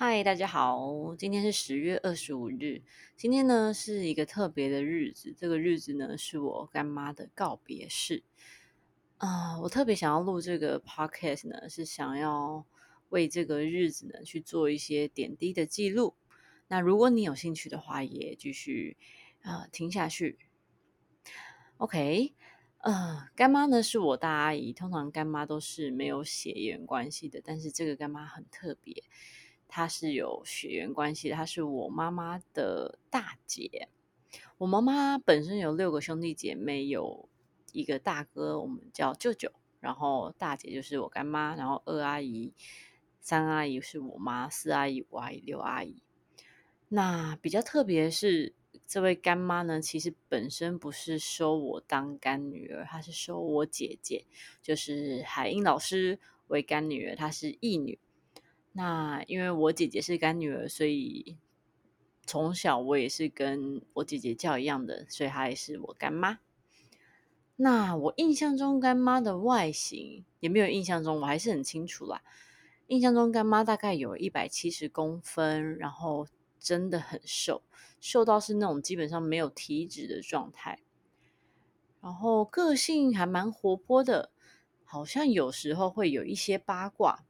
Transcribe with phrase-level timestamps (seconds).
[0.00, 2.82] 嗨，大家好，今天是十月二十五日。
[3.16, 8.22] 今天呢是一个特别的日子，这个日子呢是我干妈的告别式。
[9.16, 12.64] 啊，我特别想要录这个 podcast 呢，是想要
[13.08, 16.14] 为这个日子呢去做一些点滴的记录。
[16.68, 18.96] 那如果你有兴趣的话，也继续
[19.42, 20.38] 啊听下去。
[21.78, 22.34] OK，
[22.82, 29.02] 呃，干妈呢是我大阿姨，通常干妈都是没有血缘关系的，但是这个干妈很特别。
[29.68, 33.88] 她是有血缘关系，她是我妈妈的大姐。
[34.56, 37.28] 我妈妈本身有六个兄弟姐妹，有
[37.72, 42.52] 一个大哥，我们叫舅舅，然后大姐就是我干妈，然后二阿姨、
[43.20, 46.02] 三阿姨是我妈，四阿姨、五阿姨、六阿姨。
[46.88, 48.54] 那比较特别的是，
[48.86, 54.24] 这位干妈呢，其实本身不是收我当干女儿，她是收我姐姐，
[54.62, 57.98] 就是海英老师为干女儿，她是义女。
[58.72, 61.36] 那因为我姐姐是干女儿，所以
[62.24, 66.38] 从小我也是跟我姐姐叫一样的，所以她也是我干妈。
[67.56, 72.22] 那我印象中干妈的外形也没有印象中，我还是很清楚啦。
[72.86, 76.28] 印象中干妈大概有一百七十公分，然后
[76.60, 77.62] 真的很瘦，
[78.00, 80.78] 瘦到是那种基本上没有体脂的状态。
[82.00, 84.30] 然后个性还蛮活泼的，
[84.84, 87.24] 好像有时候会有一些八卦。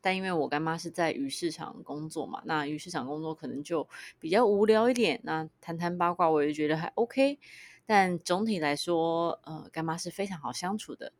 [0.00, 5.20] 但因为我干妈是在鱼市场工作嘛，那鱼市场工作可能就比较无聊一点。
[5.24, 7.38] 那谈谈八卦，我也觉得还 OK。
[7.86, 11.12] 但总体来说，呃，干妈是非常好相处的。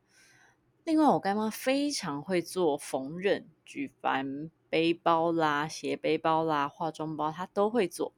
[0.84, 8.12] 另外，我干妈非常会做缝纫，举凡背包啦、斜背包啦、化妆包，她都会做。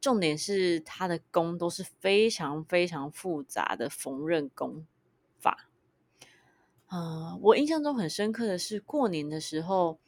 [0.00, 4.86] 重点是她的工都是非常非常复杂的缝纫工
[5.38, 5.68] 法。
[6.92, 9.98] 呃，我印象中很深刻的是过年的时候，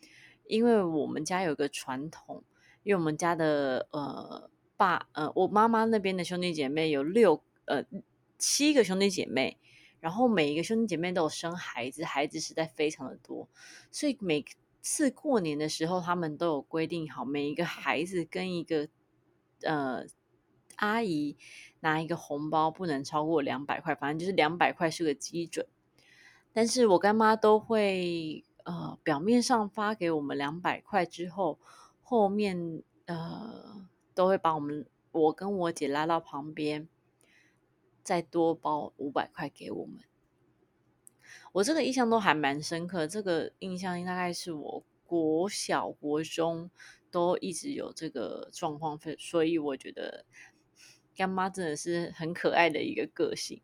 [0.46, 2.44] 因为我们家有个传统，
[2.82, 7.86] 因为我们家的呃爸呃我妈妈那边的兄弟姐妹有六呃
[8.38, 9.56] 七个兄弟姐妹，
[9.98, 13.48] 然后每一个兄弟姐妹都有生孩子，孩子实在非常的多，
[13.90, 14.44] 所以每
[14.82, 18.88] 次过年的时候，他们都有规定好每一个孩子跟一个
[19.62, 20.04] 呃
[20.76, 21.38] 阿姨
[21.80, 25.66] 拿一个红包不能超过两百块，反正就是两百块是个基准。
[26.54, 31.58] 但是我干妈都会，呃，表面上发给我们两百块之后，
[32.00, 33.84] 后面呃
[34.14, 36.88] 都会把我们我跟我姐拉到旁边，
[38.04, 39.98] 再多包五百块给我们。
[41.54, 46.70] 我这个印象都还蛮深刻，这个印象大概是我国小国中
[47.10, 50.24] 都一直有这个状况，所以我觉得
[51.16, 53.60] 干妈真的是很可爱的一个个性。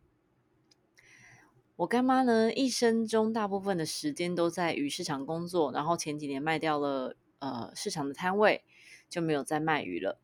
[1.77, 8.63] 我干妈呢，一生中大部分的时间都在鱼市场工作，然后前几年卖掉了呃市场的摊位，
[9.09, 10.19] 就没有再卖鱼了。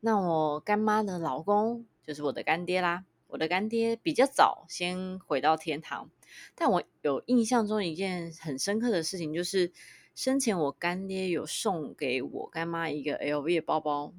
[0.00, 6.08] 那我干妈的老公就是我的干爹啦，我的干爹比较早先回到天堂，
[6.54, 9.72] 但我有印象中一件很深刻的事情，就是
[10.14, 14.12] 生前我干爹有送给我干妈一个 LV 的包包，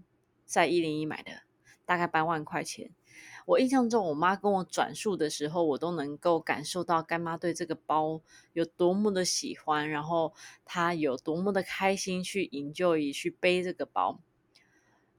[0.46, 1.44] 在一零一买的，
[1.86, 2.92] 大概八万块钱。
[3.46, 8.22] 我印象中，我妈跟我转述的时候，我都能够感受到干妈对这个包
[8.54, 10.34] 有多么的喜欢，然后
[10.66, 14.20] 她有多么的开心去营救以去背这个包。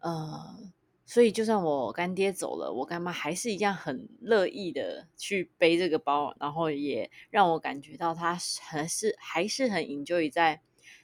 [0.01, 0.71] 呃，
[1.07, 10.61] 所以就算我干爹走了，我干妈还是一样很乐意的去背这个包，然后也让我感觉到她还是还是很营救在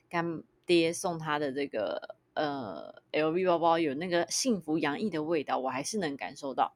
[0.09, 6.75] 干爹送她的这个呃 LV 包包有那个幸福洋溢的味道，我还是能感受到。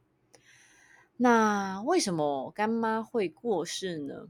[1.16, 4.28] 那为什么干妈会过世呢？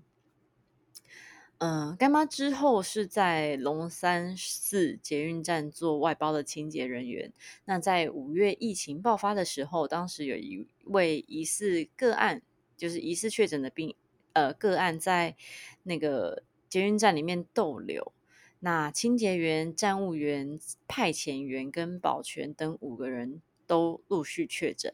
[1.59, 7.33] 嗯，干妈之后是在龙山寺捷运站做外包的清洁人员。
[7.65, 12.43] 那在五月疫情爆发的时候，当时有一位疑似个案，
[12.77, 13.95] 就是疑似确诊的病
[14.35, 15.37] 呃个案，在
[15.85, 18.13] 那个捷运站里面逗留。
[18.61, 24.93] 那清洁员、站务员、派遣员跟保全等五个人都陆续确诊。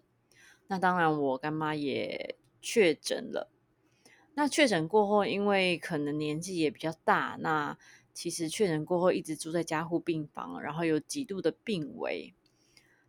[0.71, 3.51] 那当然，我干妈也确诊了。
[4.35, 7.77] 那确诊过后，因为可能年纪也比较大，那
[8.15, 12.33] 其实确诊过后一直住在加护病房，然后有几度的病危。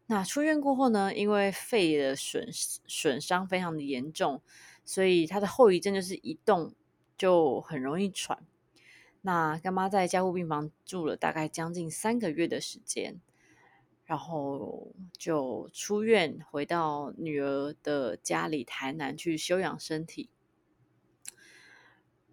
[0.08, 4.42] 那出院过后呢，因为肺的损损伤非常的严重，
[4.84, 6.74] 所以他的后遗症就是一动
[7.16, 8.40] 就很容易喘。
[9.22, 13.22] 那干妈在加护病房住了大概将近三个月的时间。
[14.12, 20.30] 然后就出院，回到女儿的家里台南去休养身体。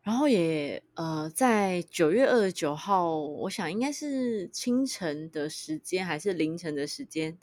[0.02, 7.38] 然后也呃，在九月二十九号，我想应该是清晨的时间还是凌晨的时间，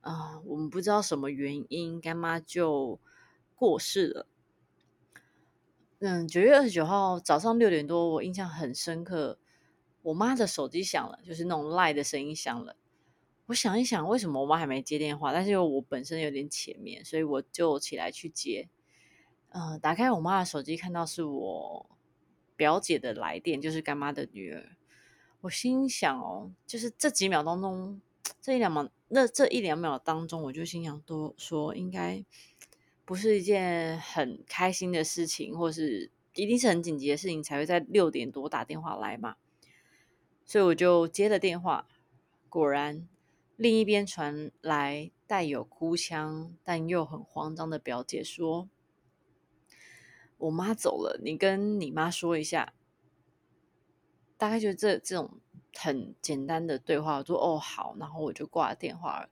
[0.00, 2.98] 啊，我们不知道什么原因，干妈就
[3.54, 4.26] 过世了。
[5.98, 9.38] 嗯，九月二十九号早上六点多，我印象很深刻，
[10.00, 12.74] 我妈的手机响了，就是那种赖的声音响了。
[13.50, 15.32] 我想一想，为什么我妈还没接电话？
[15.32, 18.68] 但是因为我本身有点前面，所以我就起来去接。
[19.48, 21.90] 呃，打开我妈的手机，看到是我
[22.54, 24.76] 表姐的来电，就是干妈的女儿。
[25.40, 28.00] 我心想哦，就是这几秒当中，
[28.40, 32.24] 这一两秒，那这一两秒当中，我就心想多说，应该
[33.04, 39.34] 不是一件很开心的事情，或是一定是很紧急的事情，才会在六点多打电话来嘛。
[40.44, 41.88] 所以我就接了电话，
[42.48, 43.08] 果然
[43.60, 48.70] 另一边传来带有哭腔但又很慌张的表姐说。
[50.38, 52.72] 我妈走了，你跟你妈说一下。
[54.38, 55.38] 大概就这这种
[55.76, 59.28] 很简单的对话，我说哦好，然后我就挂了电话了。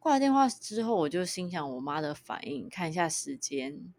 [0.00, 3.94] 挂了电话之后，我就心想我妈的反应，看一下时间，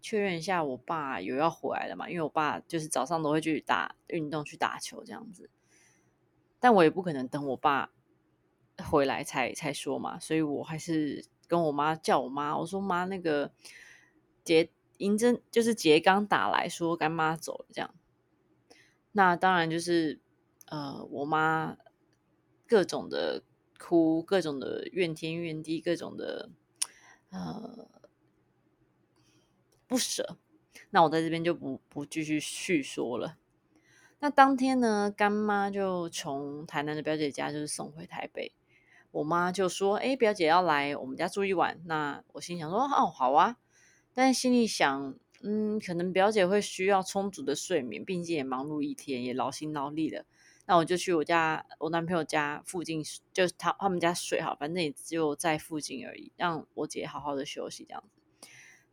[0.00, 2.08] 确认一下我爸有要回来了嘛？
[2.08, 5.50] 因为我爸就是早上都会去打运动、去打球这样子。
[6.60, 7.90] 但我也不可能等我爸
[8.78, 13.52] 回来才才说嘛，所以我还是跟我妈叫我妈，我说妈，那个
[14.44, 14.70] 杰。
[14.98, 17.92] 银针就是杰刚打来说干妈走了这样，
[19.10, 20.20] 那当然就是
[20.66, 21.76] 呃我妈
[22.68, 23.42] 各种的
[23.80, 26.50] 哭，各种的怨天怨地，各种的
[27.30, 27.88] 呃
[29.88, 30.36] 不舍。
[30.90, 33.38] 那我在这边就不不继续叙说了。
[34.20, 38.52] 那当天呢，干妈就从台南的表姐家就是送回台北，
[39.12, 43.58] 我妈就说：“哎，表姐要来我们家住一晚。”那我心想说：“哦，好啊。”
[44.14, 50.26] 但心里想，嗯，可能表姐会需要充足的睡眠，毕竟也忙碌一天，也劳心劳力的。
[50.66, 58.20] 那我就去我家，我男朋友家附近，就是他他们家睡好，反正也就在附近而已，让我姐好好的休息这样子。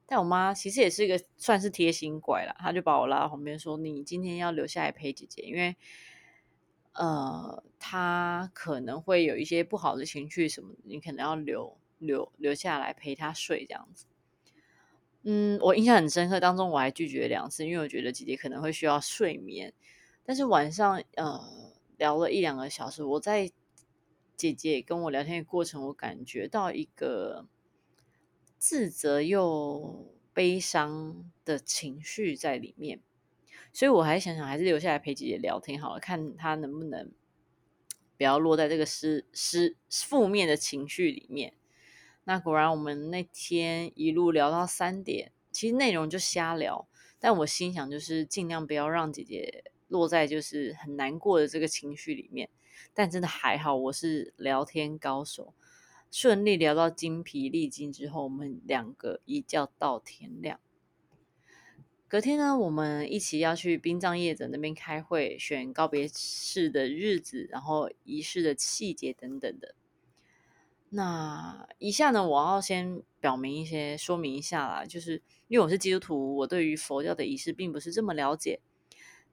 [0.08, 5.78] 但我妈其实也是一个算是贴心怪了，她就把我拉到旁边说：“你今天要留下来陪姐姐，因为
[7.00, 14.06] 呃，她可能会有一些不好的情绪什么，你可能要留留留下来陪她睡这样子。”
[15.24, 19.74] 嗯，我印象很深刻，当中我还拒绝两次，因为我觉得姐姐可能会需要睡眠。
[20.24, 21.42] 但是晚上呃
[21.98, 23.52] 聊了一两个小时，我在
[24.36, 27.48] 姐姐跟我聊天的过程，我感觉到一个
[28.58, 33.02] 自责又悲伤的情绪在里面，
[33.72, 37.12] 所以我还想想，还是留下来陪姐姐聊天好了，看她能不能
[38.18, 41.54] 不要落在这个失失负面的情绪里面。
[42.26, 46.88] 那果然，我们那天一路聊到三点，其实内容就瞎聊。
[47.20, 52.50] 但我心想，就是尽量不要让姐姐落在就是很难过的这个情绪里面。
[52.94, 55.54] 但真的还好，我是聊天高手，
[56.12, 60.60] 顺利聊到精疲力尽之后，我们两个一觉到天亮。
[62.10, 69.76] 隔天呢，我们一起要去殡葬业者那边开会，选告别式的日子，然后仪式的细节等等的。
[70.90, 78.60] 那以下呢，我要先表明一些，说明一下啦，就是因为我是基督徒，我对于佛教的仪式并不是这么了解，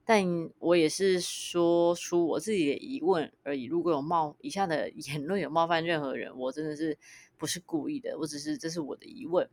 [0.05, 0.23] 但
[0.59, 3.63] 我也是说出我自己的疑问而已。
[3.63, 6.99] 如果有冒以下的 言论有冒犯任何人，我真的是
[7.37, 9.49] 不是故意的，我只是这是我的疑问。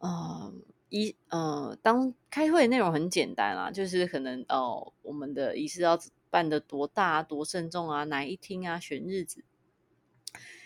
[0.00, 0.52] 呃，
[0.92, 9.42] 一呃，当开会内容很简单啦，就是可能哦，我们的仪式要办的多大、多慎重啊，哪一厅啊，选日子。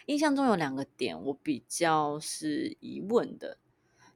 [0.06, 3.58] 印象中有两个点，我比较是疑问的。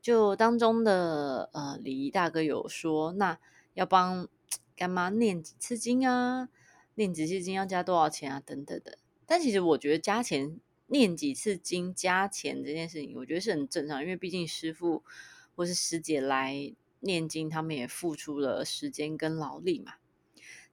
[0.02, 3.38] 就当中的呃礼仪大哥有说，那
[3.74, 4.26] 要帮
[4.74, 6.48] 干妈念几次经啊？
[6.96, 8.42] 念几次经要加多少钱啊？
[8.44, 8.98] 等等的。
[9.26, 15.04] 但其实我觉得加钱念几次经加钱这件事情，我觉得是很正常，因为毕竟师傅
[15.54, 19.94] 或是师姐来念经，他们也付出了时间跟劳力嘛。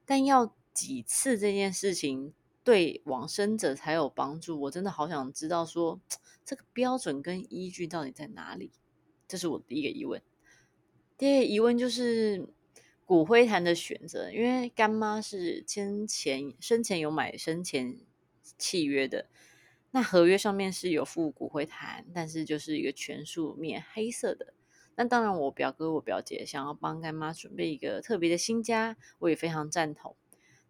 [0.05, 2.33] 但要几次这件事情。
[2.63, 6.01] 对往生者才有帮助，我真的好想知道说
[6.43, 8.73] 这个标准跟依据到底在哪里？
[9.25, 10.21] 这是我第一个疑问。
[11.17, 12.45] 第二个疑问就是
[13.05, 17.99] 骨灰坛的选择，因为干妈是先前生前有买生前
[18.57, 19.29] 契约的，
[19.91, 24.53] 那合约上面是有附骨灰坛，但是就是一个全素面黑色的。
[24.99, 30.15] 那当然，我表哥我表姐想要帮干妈准备一个特别的新家，我也非常赞同。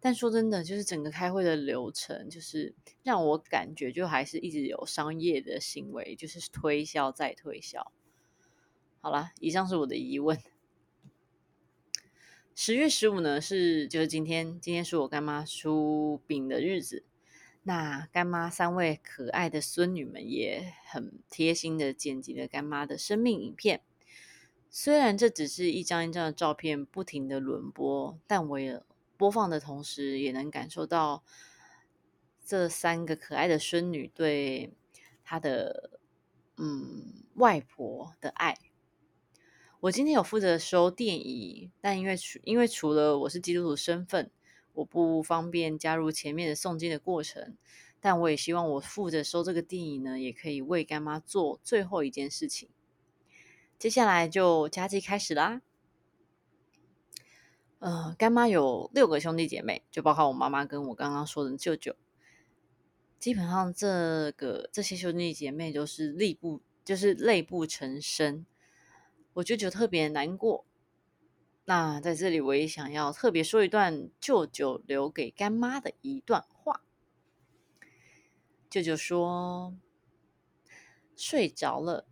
[0.00, 7.90] 但说真的，就是整个开会的流程，就是让我感觉就还是一直有商业的行为，就是推销再推销。
[9.00, 10.38] 好了，以上是我的疑问。
[12.54, 17.02] 十月十五呢，是就是今天，今天是我干妈出殡的日子。
[17.62, 23.80] 那干妈三位可爱的孙女们也很贴心的剪辑了干妈的生命影片。
[24.70, 28.82] 虽然这只是一张一张的照片，不停的轮播，但我也
[29.16, 31.24] 播放的同时，也能感受到
[32.44, 34.74] 这三个可爱的孙女对
[35.24, 35.98] 她的
[36.56, 38.58] 嗯外婆的爱。
[39.80, 44.30] 我今天有负责收电仪，但因为除因为除了我是基督徒身份，
[44.74, 47.56] 我不方便加入前面的诵经的过程。
[48.00, 52.68] 但我也希望我负责收这个电影呢，也可以为干妈做最后一件事情。
[53.78, 55.62] 接下来就加祭开始啦。
[57.78, 61.94] 呃，干妈有六个兄弟姐妹，就包括我妈妈跟我刚刚说的舅舅。
[63.20, 68.44] 基本上这个这些兄弟姐妹都是力不就是泪不成声。
[69.34, 70.66] 我舅舅特别难过，
[71.66, 76.82] 那在这里我也想要特别说一段舅舅留给干妈的一段话。
[78.68, 79.76] 舅舅说
[81.16, 82.06] ：“睡着了，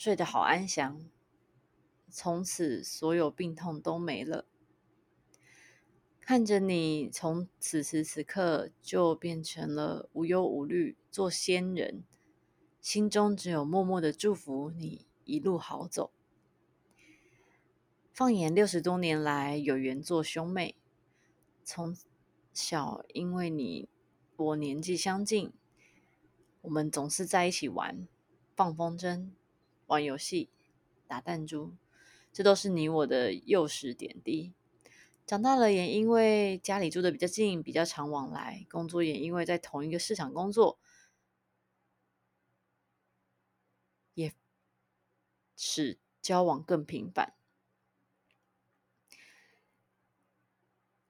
[0.00, 0.98] 睡得好安详，
[2.08, 4.46] 从此所有病痛都没了。
[6.20, 12.02] 看着你从此时此刻就变成了无忧无虑，做仙人，
[12.80, 16.10] 心中只有默默的祝福你。”一路好走。
[18.10, 20.76] 放眼六十多年来，有缘做兄妹，
[21.62, 21.94] 从
[22.54, 23.86] 小因为你
[24.38, 25.52] 我年纪相近，
[26.62, 28.08] 我们总是在一起玩，
[28.56, 29.28] 放风筝、
[29.90, 30.48] 玩游戏、
[31.08, 31.74] 打弹珠，
[32.32, 34.52] 这都是你我的幼时点滴。
[35.26, 40.78] 长大了也因为家里住的比较近，比较常往来，工作也因为在同一个市场工作。
[44.14, 44.32] 也
[45.56, 47.34] 使交往更频繁。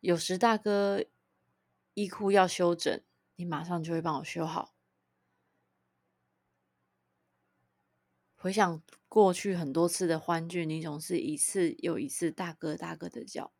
[0.01, 1.05] 有时大哥
[1.95, 3.03] 衣裤要修整，
[3.37, 4.75] 你马上就会帮我修好。
[8.43, 13.53] 回想过去很多次的欢聚，你总是一次又一次大哥大哥的叫。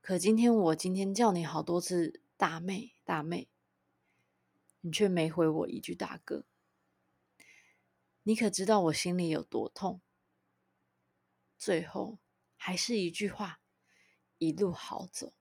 [0.00, 3.48] 可今天我今天叫你好多次大妹大妹，
[4.80, 6.44] 你却没回我一句大哥。
[8.24, 10.00] 你可知道我心里有多痛？
[11.56, 12.18] 最后
[12.56, 13.60] 还是一句话：
[14.38, 15.32] 一路好走。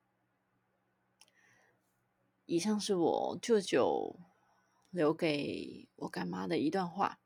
[2.45, 4.19] 以上是我舅舅
[4.91, 7.17] 留给我干妈的一段话。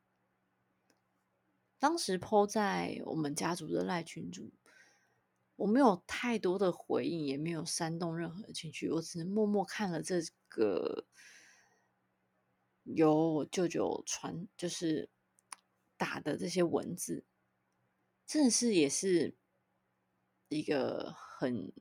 [1.86, 4.50] 当时抛在我们家族的赖群主，
[5.54, 11.06] 我没有太多的回应，也没有煽动任何情绪，我只能默默看了这个
[12.82, 15.08] 由我舅舅传，就是。
[15.98, 17.24] 打的这些文字，
[18.26, 19.34] 真的是也是
[20.50, 21.72] 一个很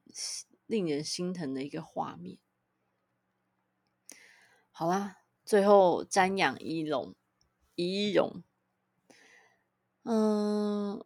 [0.67, 2.38] 令人心疼的一个画面。
[4.71, 7.13] 好啦，最后瞻仰仪容，
[7.75, 8.41] 仪容，
[10.07, 11.03] 嗯，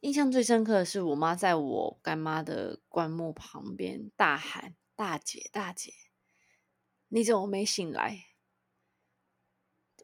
[0.00, 5.92] 印象最深刻的是我妈在我干妈的棺木旁边大喊：“大姐，大姐，
[7.08, 8.28] 你怎么没醒来？”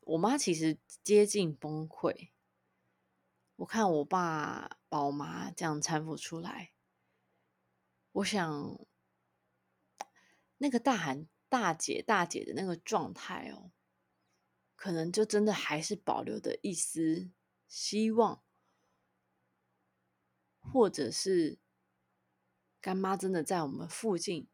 [0.05, 2.33] 我妈其实接近崩溃。
[3.57, 6.73] 我看我爸把我妈这样搀扶出来，
[8.13, 8.79] 我想
[10.59, 13.71] 那个大喊“大姐，大姐”的那个状态哦，
[14.83, 17.31] 可能就真的还是保留的一丝
[17.69, 18.43] 希望，
[20.59, 21.61] 或者是
[22.81, 24.49] 干妈真的在我们附近，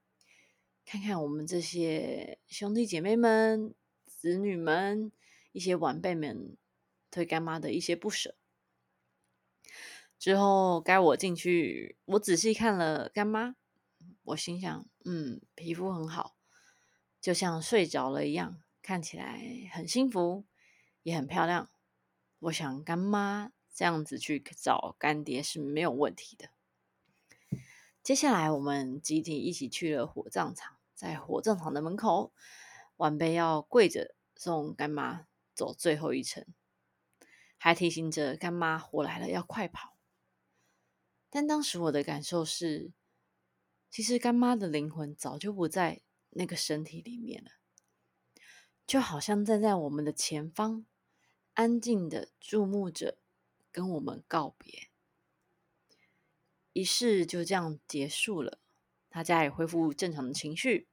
[0.84, 5.10] 看看我们这些兄弟姐妹们、子女们。
[5.52, 6.56] 一些晚辈们
[7.10, 8.36] 对干妈的一些不舍，
[10.18, 13.56] 之后该我进去，我仔细看了干妈，
[14.24, 16.36] 我心想，嗯，皮肤很好，
[17.20, 20.46] 就像睡着了一样，看起来很幸福，
[21.02, 21.70] 也很漂亮。
[22.38, 26.48] 我想干妈这样子去找干爹是没有问题的。
[28.02, 32.32] 接下来我们集体一起去了火葬场，在火葬场的门口，
[32.96, 35.26] 晚辈要跪着送干妈。
[35.54, 36.46] 走最后一程，
[37.58, 39.98] 还提醒着干妈活来了要快跑。
[41.28, 42.92] 但当时我的感受是，
[43.90, 47.50] 其实干妈的灵魂早就不在那个身体里面了，
[48.88, 50.86] 就好像站在我们的前方，
[51.52, 53.18] 安静的注目着，
[53.70, 54.88] 跟我们告别。
[56.72, 58.58] 仪式就这样结束了，
[59.10, 60.88] 大家也恢复正常的情绪。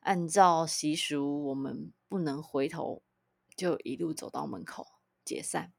[0.00, 3.02] 按照习俗，我们不能回头。
[3.56, 4.86] 就一路走到门口
[5.24, 5.72] 解散。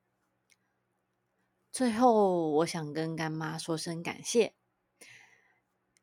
[1.71, 4.55] 最后，我想跟干妈说声感谢，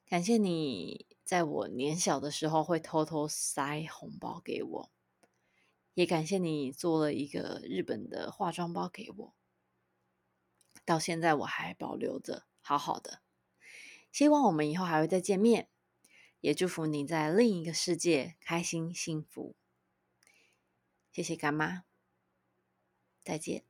[0.07, 4.91] 感谢你在我年小的时候会偷偷塞红包给我，
[5.99, 9.35] 也感谢你做了一个日本的化妆包给我，
[10.85, 13.21] 到现在我还保留着，好好的。
[14.13, 15.69] 希望我们以后还会再见面，
[16.39, 19.57] 也祝福你在另一个世界开心幸福。
[21.11, 21.83] 谢谢干妈，
[23.25, 23.68] 再见。